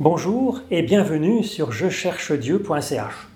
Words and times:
Bonjour 0.00 0.60
et 0.70 0.82
bienvenue 0.82 1.42
sur 1.42 1.72
je 1.72 1.88
cherche 1.88 2.30
Dieu.ch. 2.30 3.28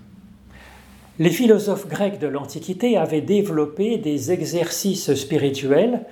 Les 1.18 1.30
philosophes 1.30 1.88
grecs 1.88 2.20
de 2.20 2.28
l'Antiquité 2.28 2.96
avaient 2.96 3.20
développé 3.20 3.98
des 3.98 4.30
exercices 4.30 5.12
spirituels 5.14 6.04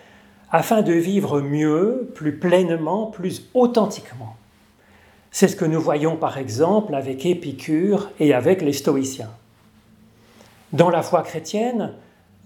afin 0.51 0.83
de 0.83 0.93
vivre 0.93 1.41
mieux, 1.41 2.11
plus 2.17 2.37
pleinement, 2.37 3.07
plus 3.07 3.49
authentiquement. 3.55 4.35
C'est 5.31 5.47
ce 5.47 5.55
que 5.55 5.65
nous 5.65 5.81
voyons 5.81 6.17
par 6.17 6.37
exemple 6.37 6.97
avec 6.97 7.25
Épicure 7.25 8.11
et 8.19 8.35
avec 8.35 8.61
les 8.61 8.73
stoïciens. 8.73 9.31
Dans 10.73 10.91
la 10.91 11.03
foi 11.03 11.23
chrétienne, 11.23 11.93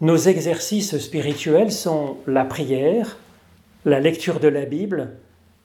nos 0.03 0.19
exercices 0.19 0.99
spirituels 0.99 1.73
sont 1.73 2.19
la 2.27 2.45
prière, 2.45 3.17
la 3.87 3.99
lecture 3.99 4.41
de 4.41 4.49
la 4.49 4.67
Bible, 4.67 5.13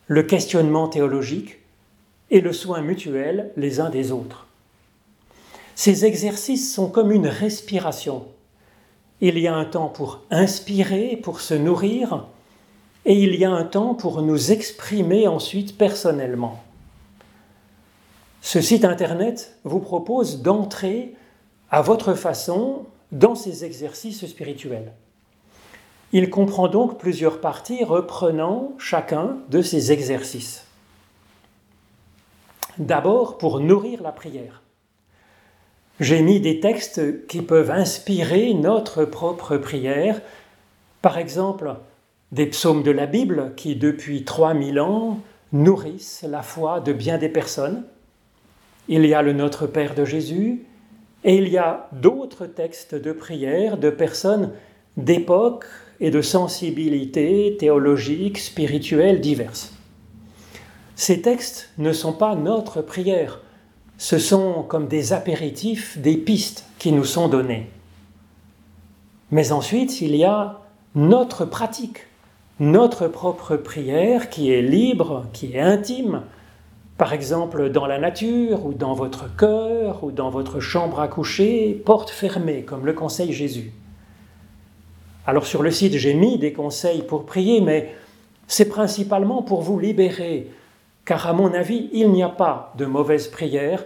le 0.07 0.23
questionnement 0.23 0.87
théologique 0.87 1.59
et 2.31 2.41
le 2.41 2.53
soin 2.53 2.81
mutuel 2.81 3.51
les 3.57 3.79
uns 3.79 3.89
des 3.89 4.11
autres. 4.11 4.47
Ces 5.75 6.05
exercices 6.05 6.73
sont 6.73 6.89
comme 6.89 7.11
une 7.11 7.27
respiration. 7.27 8.25
Il 9.21 9.39
y 9.39 9.47
a 9.47 9.55
un 9.55 9.65
temps 9.65 9.87
pour 9.87 10.21
inspirer, 10.29 11.17
pour 11.17 11.41
se 11.41 11.53
nourrir, 11.53 12.25
et 13.05 13.13
il 13.13 13.35
y 13.35 13.45
a 13.45 13.51
un 13.51 13.63
temps 13.63 13.95
pour 13.95 14.21
nous 14.21 14.51
exprimer 14.51 15.27
ensuite 15.27 15.77
personnellement. 15.77 16.61
Ce 18.41 18.61
site 18.61 18.85
Internet 18.85 19.57
vous 19.63 19.79
propose 19.79 20.41
d'entrer 20.41 21.15
à 21.71 21.81
votre 21.81 22.13
façon 22.13 22.85
dans 23.11 23.35
ces 23.35 23.65
exercices 23.65 24.25
spirituels. 24.25 24.93
Il 26.11 26.29
comprend 26.29 26.67
donc 26.67 26.97
plusieurs 26.97 27.39
parties 27.39 27.83
reprenant 27.83 28.73
chacun 28.77 29.37
de 29.49 29.61
ces 29.61 29.91
exercices. 29.91 30.65
D'abord 32.79 33.37
pour 33.37 33.59
nourrir 33.59 34.01
la 34.01 34.11
prière. 34.11 34.63
J'ai 35.99 36.21
mis 36.21 36.39
des 36.39 36.61
textes 36.61 37.27
qui 37.27 37.41
peuvent 37.41 37.71
inspirer 37.71 38.53
notre 38.53 39.03
propre 39.03 39.57
prière, 39.57 40.21
par 41.01 41.17
exemple 41.17 41.75
des 42.31 42.45
psaumes 42.45 42.83
de 42.83 42.91
la 42.91 43.05
Bible 43.05 43.53
qui 43.57 43.75
depuis 43.75 44.23
3000 44.23 44.79
ans 44.79 45.19
nourrissent 45.51 46.25
la 46.29 46.41
foi 46.41 46.79
de 46.79 46.93
bien 46.93 47.17
des 47.17 47.27
personnes. 47.27 47.83
Il 48.87 49.05
y 49.05 49.13
a 49.13 49.21
le 49.21 49.33
Notre 49.33 49.67
Père 49.67 49.95
de 49.95 50.05
Jésus 50.05 50.63
et 51.23 51.35
il 51.35 51.49
y 51.49 51.57
a 51.57 51.89
d'autres 51.91 52.45
textes 52.45 52.95
de 52.95 53.11
prière 53.11 53.77
de 53.77 53.89
personnes 53.89 54.51
d'époque 54.95 55.65
et 55.99 56.11
de 56.11 56.21
sensibilités 56.21 57.57
théologiques, 57.59 58.37
spirituelles 58.37 59.19
diverses. 59.19 59.73
Ces 60.99 61.21
textes 61.21 61.69
ne 61.77 61.93
sont 61.93 62.11
pas 62.11 62.35
notre 62.35 62.81
prière, 62.81 63.39
ce 63.97 64.17
sont 64.17 64.65
comme 64.67 64.89
des 64.89 65.13
apéritifs, 65.13 65.97
des 65.97 66.17
pistes 66.17 66.65
qui 66.77 66.91
nous 66.91 67.05
sont 67.05 67.29
données. 67.29 67.69
Mais 69.31 69.53
ensuite, 69.53 70.01
il 70.01 70.13
y 70.13 70.25
a 70.25 70.59
notre 70.95 71.45
pratique, 71.45 71.99
notre 72.59 73.07
propre 73.07 73.55
prière 73.55 74.29
qui 74.29 74.51
est 74.51 74.61
libre, 74.61 75.25
qui 75.31 75.53
est 75.53 75.61
intime, 75.61 76.23
par 76.97 77.13
exemple 77.13 77.69
dans 77.69 77.87
la 77.87 77.97
nature 77.97 78.65
ou 78.65 78.73
dans 78.73 78.93
votre 78.93 79.33
cœur 79.37 80.03
ou 80.03 80.11
dans 80.11 80.29
votre 80.29 80.59
chambre 80.59 80.99
à 80.99 81.07
coucher, 81.07 81.81
porte 81.85 82.09
fermée, 82.09 82.63
comme 82.63 82.85
le 82.85 82.91
conseille 82.91 83.31
Jésus. 83.31 83.71
Alors 85.25 85.45
sur 85.45 85.63
le 85.63 85.71
site, 85.71 85.93
j'ai 85.93 86.13
mis 86.13 86.37
des 86.37 86.51
conseils 86.51 87.03
pour 87.03 87.25
prier, 87.25 87.61
mais 87.61 87.95
c'est 88.47 88.67
principalement 88.67 89.43
pour 89.43 89.61
vous 89.61 89.79
libérer, 89.79 90.51
car 91.05 91.27
à 91.27 91.33
mon 91.33 91.53
avis, 91.53 91.89
il 91.93 92.11
n'y 92.11 92.23
a 92.23 92.29
pas 92.29 92.73
de 92.77 92.85
mauvaise 92.85 93.27
prière 93.27 93.85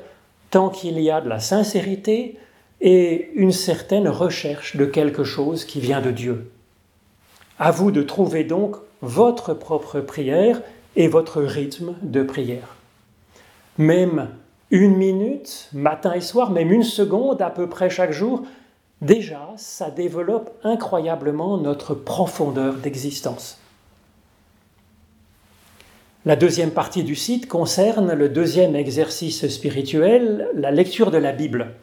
tant 0.49 0.69
qu'il 0.69 0.99
y 0.99 1.09
a 1.09 1.21
de 1.21 1.29
la 1.29 1.39
sincérité 1.39 2.37
et 2.81 3.31
une 3.35 3.51
certaine 3.51 4.07
recherche 4.07 4.75
de 4.75 4.85
quelque 4.85 5.23
chose 5.23 5.65
qui 5.65 5.79
vient 5.79 6.01
de 6.01 6.11
Dieu. 6.11 6.51
À 7.57 7.71
vous 7.71 7.91
de 7.91 8.03
trouver 8.03 8.43
donc 8.43 8.75
votre 9.01 9.53
propre 9.53 9.99
prière 9.99 10.61
et 10.95 11.07
votre 11.07 11.41
rythme 11.41 11.95
de 12.01 12.23
prière. 12.23 12.75
Même 13.77 14.29
une 14.69 14.95
minute, 14.95 15.69
matin 15.73 16.13
et 16.13 16.21
soir, 16.21 16.51
même 16.51 16.71
une 16.71 16.83
seconde 16.83 17.41
à 17.41 17.49
peu 17.49 17.67
près 17.67 17.89
chaque 17.89 18.11
jour, 18.11 18.43
déjà, 19.01 19.49
ça 19.55 19.89
développe 19.89 20.51
incroyablement 20.63 21.57
notre 21.57 21.95
profondeur 21.95 22.75
d'existence. 22.75 23.59
La 26.25 26.37
deuxième 26.37 26.71
partie 26.71 27.03
du 27.03 27.15
site 27.15 27.49
concerne 27.49 28.13
le 28.13 28.29
deuxième 28.29 28.77
exercice 28.77 29.45
spirituel, 29.49 30.47
la 30.55 30.71
lecture 30.71 31.11
de 31.11 31.17
la 31.17 31.33
Bible. 31.33 31.73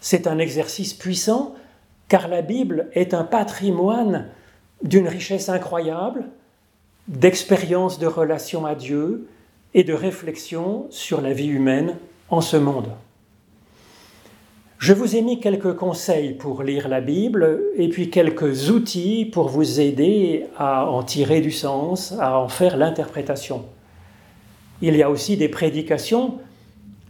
C'est 0.00 0.28
un 0.28 0.38
exercice 0.38 0.94
puissant 0.94 1.56
car 2.06 2.28
la 2.28 2.42
Bible 2.42 2.88
est 2.92 3.14
un 3.14 3.24
patrimoine 3.24 4.28
d'une 4.84 5.08
richesse 5.08 5.48
incroyable, 5.48 6.26
d'expérience 7.08 7.98
de 7.98 8.06
relation 8.06 8.64
à 8.64 8.76
Dieu 8.76 9.26
et 9.74 9.82
de 9.82 9.94
réflexion 9.94 10.86
sur 10.90 11.20
la 11.20 11.32
vie 11.32 11.48
humaine 11.48 11.96
en 12.30 12.40
ce 12.40 12.56
monde. 12.56 12.92
Je 14.78 14.92
vous 14.92 15.16
ai 15.16 15.22
mis 15.22 15.40
quelques 15.40 15.74
conseils 15.74 16.34
pour 16.34 16.62
lire 16.62 16.86
la 16.86 17.00
Bible 17.00 17.62
et 17.76 17.88
puis 17.88 18.10
quelques 18.10 18.70
outils 18.70 19.24
pour 19.24 19.48
vous 19.48 19.80
aider 19.80 20.46
à 20.56 20.88
en 20.88 21.02
tirer 21.02 21.40
du 21.40 21.50
sens, 21.50 22.14
à 22.20 22.38
en 22.38 22.48
faire 22.48 22.76
l'interprétation. 22.76 23.64
Il 24.80 24.94
y 24.94 25.02
a 25.02 25.10
aussi 25.10 25.36
des 25.36 25.48
prédications 25.48 26.38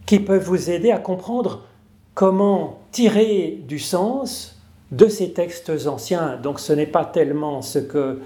qui 0.07 0.17
peuvent 0.17 0.43
vous 0.43 0.71
aider 0.71 0.89
à 0.89 0.97
comprendre 0.97 1.67
comment 2.15 2.79
tirer 2.91 3.59
du 3.67 3.77
sens 3.77 4.59
de 4.91 5.07
ces 5.07 5.33
textes 5.33 5.71
anciens. 5.85 6.39
Donc 6.41 6.59
ce 6.59 6.73
n'est 6.73 6.87
pas 6.87 7.05
tellement 7.05 7.61
ce 7.61 7.77
que 7.77 8.19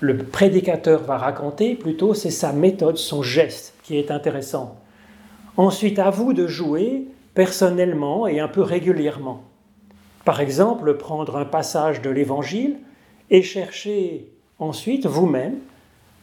le 0.00 0.18
prédicateur 0.18 1.02
va 1.02 1.16
raconter, 1.16 1.76
plutôt 1.76 2.12
c'est 2.12 2.30
sa 2.30 2.52
méthode, 2.52 2.98
son 2.98 3.22
geste 3.22 3.72
qui 3.84 3.96
est 3.96 4.10
intéressant. 4.10 4.76
Ensuite, 5.56 5.98
à 5.98 6.10
vous 6.10 6.34
de 6.34 6.46
jouer 6.46 7.06
personnellement 7.36 8.26
et 8.26 8.40
un 8.40 8.48
peu 8.48 8.62
régulièrement. 8.62 9.44
Par 10.24 10.40
exemple, 10.40 10.96
prendre 10.96 11.36
un 11.36 11.44
passage 11.44 12.00
de 12.00 12.10
l'Évangile 12.10 12.78
et 13.30 13.42
chercher 13.42 14.32
ensuite 14.58 15.06
vous-même 15.06 15.58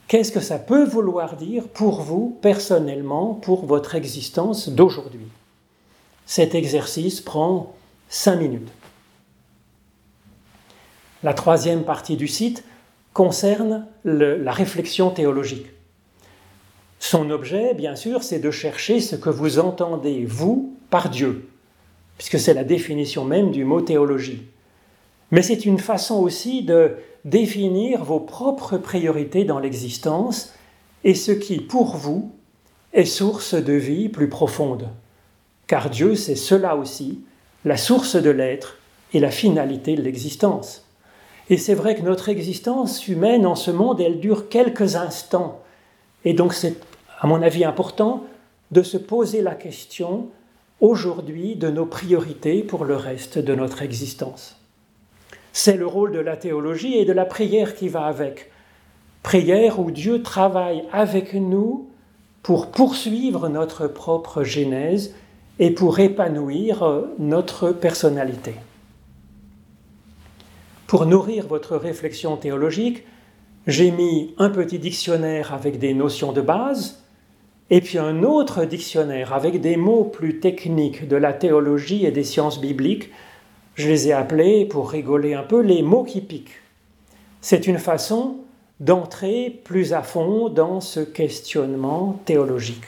qu'est-ce 0.07 0.31
que 0.31 0.40
ça 0.40 0.57
peut 0.57 0.84
vouloir 0.84 1.35
dire 1.35 1.68
pour 1.69 2.01
vous 2.01 2.38
personnellement, 2.41 3.35
pour 3.35 3.66
votre 3.66 3.94
existence 3.94 4.69
d'aujourd'hui. 4.69 5.28
Cet 6.25 6.56
exercice 6.56 7.22
prend 7.22 7.75
cinq 8.09 8.38
minutes. 8.38 8.72
La 11.22 11.35
troisième 11.35 11.84
partie 11.84 12.18
du 12.18 12.28
site 12.28 12.63
concerne 13.13 13.85
la 14.03 14.51
réflexion 14.51 15.12
théologique. 15.12 15.68
Son 16.97 17.30
objet, 17.30 17.75
bien 17.75 17.95
sûr, 17.95 18.24
c'est 18.24 18.40
de 18.40 18.50
chercher 18.50 19.00
ce 19.00 19.16
que 19.16 19.30
vous 19.30 19.59
entendez, 19.59 20.25
vous, 20.25 20.73
par 20.94 21.09
Dieu, 21.09 21.50
puisque 22.20 22.40
c'est 22.40 22.54
la 22.54 22.64
définition 22.64 23.26
même 23.26 23.50
du 23.50 23.66
mot 23.66 23.81
théologie. 23.81 24.44
Mais 25.31 25.42
c'est 25.42 25.66
une 25.66 25.80
façon 25.80 26.22
aussi 26.22 26.62
de 26.62 26.98
définir 27.26 28.04
vos 28.04 28.20
propres 28.20 28.78
priorités 28.78 29.44
dans 29.44 29.58
l'existence 29.58 30.54
et 31.04 31.16
ce 31.16 31.31
qui, 31.31 31.58
pour 31.58 31.96
vous, 31.96 32.31
est 32.94 33.06
source 33.06 33.56
de 33.56 33.74
vie 33.74 34.08
plus 34.08 34.30
profonde. 34.30 34.88
Car 35.66 35.90
Dieu, 35.90 36.14
c'est 36.14 36.36
cela 36.36 36.76
aussi, 36.76 37.22
la 37.66 37.78
source 37.78 38.16
de 38.16 38.30
l'être 38.30 38.78
et 39.16 39.20
la 39.20 39.31
finalité 39.31 39.96
de 39.96 40.04
l'existence. 40.04 40.88
Et 41.50 41.58
c'est 41.58 41.74
vrai 41.74 41.96
que 41.96 42.04
notre 42.04 42.30
existence 42.30 43.08
humaine 43.08 43.48
en 43.48 43.56
ce 43.56 43.72
monde, 43.72 44.00
elle 44.00 44.20
dure 44.20 44.48
quelques 44.48 44.96
instants. 44.96 45.60
Et 46.24 46.36
donc 46.36 46.54
c'est 46.54 46.75
à 47.20 47.25
mon 47.25 47.42
avis, 47.42 47.66
important 47.66 48.25
de 48.70 48.84
se 48.84 48.98
poser 48.98 49.42
la 49.42 49.56
question 49.56 50.28
aujourd'hui 50.83 51.56
de 51.56 51.69
nos 51.69 51.85
priorités 51.85 52.62
pour 52.62 52.83
le 52.83 52.97
reste 52.97 53.39
de 53.39 53.56
notre 53.56 53.81
existence. 53.83 54.59
C'est 55.53 55.77
le 55.77 55.88
rôle 55.88 56.12
de 56.12 56.19
la 56.19 56.35
théologie 56.35 56.97
et 56.97 57.06
de 57.06 57.13
la 57.13 57.24
prière 57.24 57.74
qui 57.74 57.88
va 57.88 58.06
avec. 58.06 58.51
Prière 59.24 59.80
où 59.80 59.91
Dieu 59.91 60.21
travaille 60.21 60.83
avec 60.91 61.35
nous 61.35 61.88
pour 62.41 62.69
poursuivre 62.69 63.47
notre 63.47 63.88
propre 63.88 64.44
genèse 64.44 65.15
et 65.57 65.71
pour 65.71 66.00
épanouir 66.00 67.06
notre 67.18 67.71
personnalité. 67.71 68.56
Pour 70.85 71.06
nourrir 71.06 71.47
votre 71.47 71.77
réflexion 71.77 72.35
théologique, 72.35 73.06
j'ai 73.68 73.91
mis 73.91 74.35
un 74.38 74.50
petit 74.50 74.80
dictionnaire 74.80 75.53
avec 75.53 75.80
des 75.80 75.94
notions 75.94 76.33
de 76.33 76.41
base, 76.41 77.03
et 77.69 77.81
puis 77.81 77.98
un 77.98 78.24
autre 78.24 78.65
dictionnaire 78.65 79.33
avec 79.33 79.62
des 79.62 79.77
mots 79.77 80.04
plus 80.04 80.39
techniques 80.39 81.07
de 81.07 81.15
la 81.15 81.33
théologie 81.33 82.06
et 82.06 82.12
des 82.12 82.24
sciences 82.24 82.60
bibliques. 82.60 83.10
Je 83.75 83.88
les 83.88 84.10
ai 84.10 84.13
appelés, 84.13 84.65
pour 84.65 84.92
rigoler 84.92 85.33
un 85.33 85.44
peu, 85.44 85.62
les 85.62 85.81
mots 85.81 86.04
qui 86.04 86.21
piquent. 86.21 86.62
C'est 87.42 87.68
une 87.68 87.80
façon 87.80 88.38
d'entrer 88.80 89.62
plus 89.63 89.94
à 89.94 90.01
fond 90.01 90.50
dans 90.50 90.81
ce 90.81 91.00
questionnement 91.00 92.19
théologique. 92.25 92.83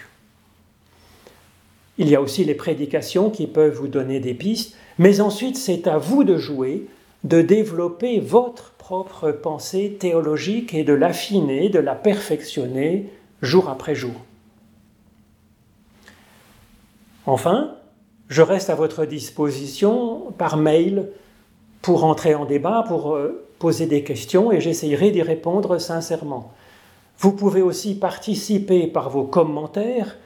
Il 1.98 2.10
y 2.10 2.16
a 2.16 2.22
aussi 2.22 2.44
les 2.44 2.56
prédications 2.56 3.30
qui 3.30 3.48
peuvent 3.48 3.74
vous 3.74 3.88
donner 3.88 4.20
des 4.20 4.34
pistes, 4.34 4.76
mais 5.00 5.22
ensuite 5.22 5.56
c'est 5.56 5.88
à 5.88 5.98
vous 5.98 6.24
de 6.24 6.38
jouer, 6.38 6.88
de 7.24 7.42
développer 7.42 8.20
votre 8.20 8.72
propre 8.74 9.32
pensée 9.32 9.98
théologique 10.00 10.74
et 10.74 10.84
de 10.84 10.94
l'affiner, 10.94 11.70
de 11.70 11.80
la 11.80 11.96
perfectionner 11.96 13.10
jour 13.42 13.70
après 13.70 13.96
jour. 13.96 14.14
Enfin, 17.28 17.76
je 18.30 18.42
reste 18.42 18.70
à 18.70 18.76
votre 18.76 19.06
disposition 19.06 20.32
par 20.38 20.58
mail 20.58 21.10
pour 21.82 22.04
entrer 22.04 22.36
en 22.36 22.46
débat, 22.46 22.84
pour 22.88 23.16
euh, 23.16 23.46
poser 23.60 23.86
des 23.86 24.04
questions 24.04 24.52
et 24.52 24.62
j'essayerai 24.62 25.12
d'y 25.12 25.22
répondre 25.22 25.78
sincèrement. 25.80 26.52
Vous 27.20 27.32
pouvez 27.32 27.62
aussi 27.62 27.96
participer 27.96 28.88
par 28.88 29.10
vos 29.10 29.24
commentaires 29.24 30.18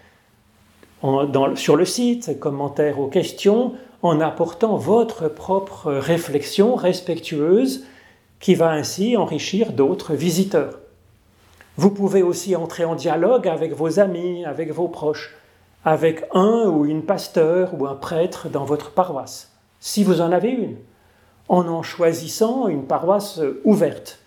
sur 1.55 1.75
le 1.75 1.85
site, 1.85 2.39
commentaires 2.39 2.99
aux 2.99 3.07
questions, 3.07 3.73
en 4.01 4.19
apportant 4.19 4.75
votre 4.75 5.27
propre 5.27 5.91
réflexion 5.91 6.75
respectueuse 6.75 7.85
qui 8.39 8.55
va 8.55 8.71
ainsi 8.71 9.17
enrichir 9.17 9.71
d'autres 9.71 10.13
visiteurs. 10.13 10.79
Vous 11.77 11.91
pouvez 11.91 12.23
aussi 12.23 12.55
entrer 12.55 12.85
en 12.85 12.95
dialogue 12.95 13.47
avec 13.47 13.73
vos 13.73 13.99
amis, 13.99 14.43
avec 14.45 14.71
vos 14.71 14.87
proches, 14.87 15.35
avec 15.85 16.25
un 16.33 16.65
ou 16.69 16.85
une 16.85 17.03
pasteur 17.03 17.73
ou 17.79 17.87
un 17.87 17.95
prêtre 17.95 18.49
dans 18.49 18.65
votre 18.65 18.91
paroisse, 18.91 19.51
si 19.79 20.03
vous 20.03 20.21
en 20.21 20.31
avez 20.31 20.49
une, 20.49 20.77
en 21.47 21.67
en 21.67 21.83
choisissant 21.83 22.67
une 22.67 22.85
paroisse 22.85 23.39
ouverte, 23.63 24.19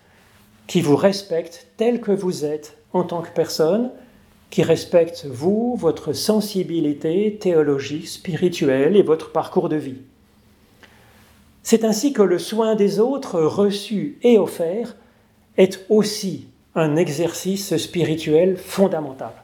qui 0.67 0.81
vous 0.81 0.97
respecte 0.97 1.67
tel 1.77 2.01
que 2.01 2.13
vous 2.13 2.45
êtes 2.45 2.79
en 2.93 3.05
tant 3.05 3.23
que 3.23 3.31
personne, 3.31 3.91
qui 4.51 4.63
respecte 4.63 5.27
vous, 5.27 5.77
votre 5.77 6.13
sensibilité 6.13 7.39
théologique, 7.41 8.09
spirituelle 8.09 8.97
et 8.97 9.03
votre 9.03 9.33
parcours 9.33 9.69
de 9.69 9.77
vie. 9.77 10.03
C'est 11.63 11.85
ainsi 11.85 12.13
que 12.13 12.23
le 12.23 12.39
soin 12.39 12.75
des 12.75 13.01
autres, 13.01 13.41
reçu 13.41 14.19
et 14.23 14.37
offert, 14.37 14.97
est 15.57 15.87
aussi 15.89 16.49
un 16.75 16.97
exercice 16.97 17.77
spirituel 17.77 18.57
fondamental. 18.57 19.42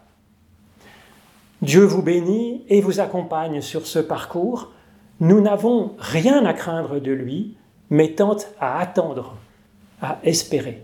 Dieu 1.69 1.85
vous 1.85 2.01
bénit 2.01 2.65
et 2.71 2.81
vous 2.81 2.99
accompagne 2.99 3.61
sur 3.61 3.87
ce 3.87 3.99
parcours. 3.99 4.73
Nous 5.21 5.43
n'avons 5.43 5.93
rien 5.99 6.47
à 6.47 6.55
craindre 6.55 6.99
de 6.99 7.13
lui, 7.13 7.59
mais 7.91 8.15
tente 8.15 8.49
à 8.59 8.81
attendre, 8.81 9.37
à 10.01 10.19
espérer. 10.25 10.83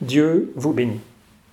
Dieu 0.00 0.52
vous 0.54 0.72
bénit. 0.72 1.00